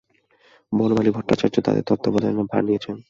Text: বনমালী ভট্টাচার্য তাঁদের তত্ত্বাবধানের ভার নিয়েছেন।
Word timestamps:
বনমালী 0.71 1.09
ভট্টাচার্য 1.11 1.55
তাঁদের 1.61 1.85
তত্ত্বাবধানের 1.87 2.47
ভার 2.51 2.61
নিয়েছেন। 2.63 2.95